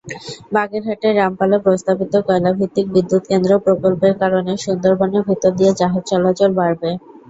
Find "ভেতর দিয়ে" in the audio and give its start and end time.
5.29-5.71